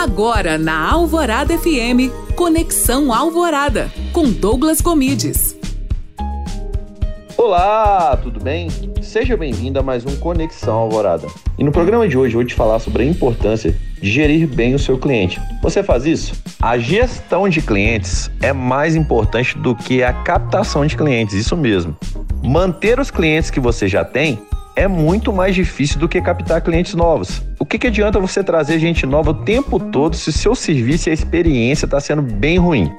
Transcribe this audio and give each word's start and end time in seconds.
Agora 0.00 0.56
na 0.56 0.92
Alvorada 0.92 1.58
FM, 1.58 2.14
Conexão 2.36 3.12
Alvorada, 3.12 3.90
com 4.12 4.30
Douglas 4.30 4.80
Comides. 4.80 5.58
Olá, 7.36 8.16
tudo 8.16 8.38
bem? 8.38 8.68
Seja 9.02 9.36
bem-vindo 9.36 9.76
a 9.76 9.82
mais 9.82 10.06
um 10.06 10.14
Conexão 10.14 10.76
Alvorada. 10.76 11.26
E 11.58 11.64
no 11.64 11.72
programa 11.72 12.06
de 12.06 12.16
hoje 12.16 12.34
eu 12.34 12.38
vou 12.38 12.46
te 12.46 12.54
falar 12.54 12.78
sobre 12.78 13.02
a 13.02 13.06
importância 13.06 13.74
de 14.00 14.08
gerir 14.08 14.46
bem 14.46 14.72
o 14.72 14.78
seu 14.78 14.96
cliente. 14.96 15.40
Você 15.60 15.82
faz 15.82 16.06
isso? 16.06 16.32
A 16.62 16.78
gestão 16.78 17.48
de 17.48 17.60
clientes 17.60 18.30
é 18.40 18.52
mais 18.52 18.94
importante 18.94 19.58
do 19.58 19.74
que 19.74 20.04
a 20.04 20.12
captação 20.12 20.86
de 20.86 20.96
clientes, 20.96 21.34
isso 21.34 21.56
mesmo. 21.56 21.96
Manter 22.40 23.00
os 23.00 23.10
clientes 23.10 23.50
que 23.50 23.58
você 23.58 23.88
já 23.88 24.04
tem 24.04 24.38
é 24.76 24.86
muito 24.86 25.32
mais 25.32 25.56
difícil 25.56 25.98
do 25.98 26.08
que 26.08 26.22
captar 26.22 26.60
clientes 26.60 26.94
novos. 26.94 27.42
Que, 27.68 27.78
que 27.78 27.88
adianta 27.88 28.18
você 28.18 28.42
trazer 28.42 28.78
gente 28.78 29.04
nova 29.04 29.32
o 29.32 29.34
tempo 29.34 29.78
todo 29.78 30.16
se 30.16 30.32
seu 30.32 30.54
serviço 30.54 31.08
e 31.08 31.10
a 31.10 31.14
experiência 31.14 31.84
está 31.84 32.00
sendo 32.00 32.22
bem 32.22 32.58
ruim? 32.58 32.90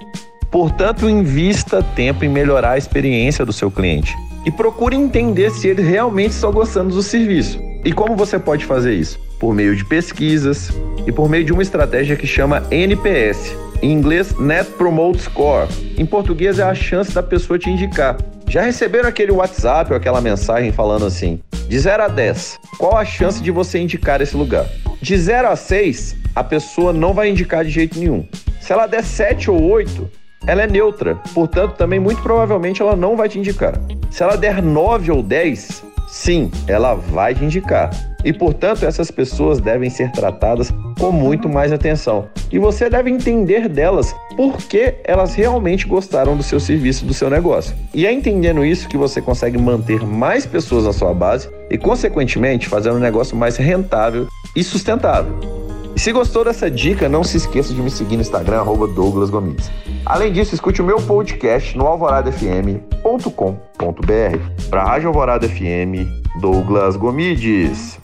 Portanto, 0.52 1.10
invista 1.10 1.82
tempo 1.82 2.24
em 2.24 2.30
melhorar 2.30 2.72
a 2.72 2.78
experiência 2.78 3.44
do 3.44 3.52
seu 3.52 3.72
cliente 3.72 4.16
e 4.46 4.52
procure 4.52 4.96
entender 4.96 5.50
se 5.50 5.68
ele 5.68 5.82
realmente 5.82 6.32
está 6.32 6.50
gostando 6.52 6.94
do 6.94 7.02
serviço. 7.02 7.60
E 7.84 7.92
como 7.92 8.16
você 8.16 8.38
pode 8.38 8.64
fazer 8.64 8.94
isso? 8.94 9.20
Por 9.40 9.56
meio 9.56 9.76
de 9.76 9.84
pesquisas 9.84 10.72
e 11.08 11.12
por 11.12 11.28
meio 11.28 11.44
de 11.44 11.52
uma 11.52 11.64
estratégia 11.64 12.16
que 12.16 12.28
chama 12.28 12.64
NPS. 12.70 13.56
Em 13.82 13.92
inglês, 13.92 14.38
Net 14.38 14.70
Promote 14.72 15.22
Score. 15.22 15.68
Em 15.98 16.06
português, 16.06 16.60
é 16.60 16.64
a 16.64 16.76
chance 16.76 17.12
da 17.12 17.24
pessoa 17.24 17.58
te 17.58 17.70
indicar. 17.72 18.18
Já 18.50 18.64
receberam 18.64 19.08
aquele 19.08 19.32
WhatsApp 19.32 19.92
ou 19.92 19.98
aquela 19.98 20.20
mensagem 20.20 20.72
falando 20.72 21.06
assim: 21.06 21.40
de 21.68 21.78
0 21.78 22.04
a 22.04 22.08
10, 22.08 22.60
qual 22.80 22.98
a 22.98 23.06
chance 23.06 23.42
de 23.44 23.52
você 23.52 23.78
indicar 23.78 24.22
esse 24.22 24.36
lugar? 24.36 24.66
De 25.00 25.16
0 25.16 25.50
a 25.50 25.56
6, 25.56 26.16
a 26.36 26.44
pessoa 26.44 26.92
não 26.92 27.14
vai 27.14 27.30
indicar 27.30 27.64
de 27.64 27.70
jeito 27.70 28.00
nenhum. 28.00 28.28
Se 28.60 28.74
ela 28.74 28.88
der 28.88 29.04
7 29.04 29.52
ou 29.52 29.62
8, 29.62 30.10
ela 30.48 30.64
é 30.64 30.68
neutra, 30.68 31.16
portanto, 31.36 31.76
também 31.76 32.00
muito 32.00 32.24
provavelmente 32.24 32.82
ela 32.82 32.96
não 32.96 33.16
vai 33.16 33.30
te 33.30 33.38
indicar. 33.38 33.80
Se 34.10 34.24
ela 34.24 34.36
der 34.36 34.64
9 34.64 35.12
ou 35.12 35.22
10, 35.22 35.79
sim, 36.12 36.52
ela 36.68 36.96
vai 36.96 37.34
te 37.36 37.44
indicar. 37.44 37.90
E, 38.24 38.34
portanto, 38.34 38.86
essas 38.86 39.10
pessoas 39.10 39.62
devem 39.62 39.90
ser 39.90 40.12
tratadas 40.12 40.74
com 41.00 41.12
muito 41.12 41.48
mais 41.48 41.72
atenção. 41.72 42.28
E 42.52 42.60
você 42.60 42.90
deve 42.90 43.10
entender 43.10 43.70
delas 43.70 44.14
por 44.36 44.58
que 44.58 44.96
elas 45.06 45.34
realmente 45.34 45.88
gostaram 45.88 46.36
do 46.36 46.44
seu 46.44 46.60
serviço, 46.60 47.06
do 47.06 47.14
seu 47.14 47.30
negócio. 47.30 47.76
E 47.94 48.06
é 48.06 48.12
entendendo 48.12 48.66
isso 48.66 48.90
que 48.90 48.98
você 48.98 49.22
consegue 49.22 49.58
manter 49.58 50.06
mais 50.06 50.46
pessoas 50.46 50.84
na 50.84 50.94
sua 50.94 51.14
base 51.14 51.50
e, 51.70 51.78
consequentemente, 51.78 52.68
fazer 52.68 52.92
um 52.92 53.00
negócio 53.00 53.38
mais 53.38 53.56
rentável 53.56 54.28
e 54.56 54.64
sustentável. 54.64 55.59
E 55.96 56.00
se 56.00 56.12
gostou 56.12 56.44
dessa 56.44 56.70
dica, 56.70 57.10
não 57.10 57.24
se 57.24 57.38
esqueça 57.38 57.74
de 57.74 57.82
me 57.82 57.90
seguir 57.90 58.16
no 58.16 58.22
Instagram, 58.22 58.64
Douglas 58.88 59.30
Gomes. 59.30 59.72
Além 60.06 60.32
disso, 60.32 60.56
escute 60.56 60.82
o 60.82 60.86
meu 60.86 60.98
podcast 60.98 61.78
no 61.78 61.86
alvoradafm.com.br. 61.86 64.70
Para 64.70 64.82
a 64.82 64.86
Rádio 64.86 65.08
Alvorada 65.08 65.48
FM, 65.48 66.08
Douglas 66.40 66.96
Gomides. 66.96 68.00